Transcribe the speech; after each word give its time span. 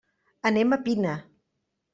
Anem 0.51 0.73
a 0.77 0.81
Pina. 0.87 1.13